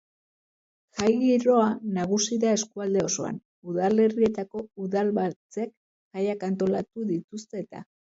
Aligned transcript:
Jai 1.01 1.09
giroa 1.23 1.67
nagusi 1.97 2.39
da 2.45 2.55
eskualde 2.61 3.05
osoan, 3.11 3.39
udalerrietako 3.75 4.67
udalbatzek 4.89 5.73
jaiak 6.23 6.51
antolatu 6.53 7.09
dituzte 7.17 7.67
eta. 7.67 7.89